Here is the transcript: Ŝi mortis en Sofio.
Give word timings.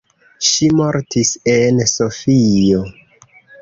Ŝi 0.51 0.69
mortis 0.79 1.33
en 1.55 1.87
Sofio. 1.95 2.85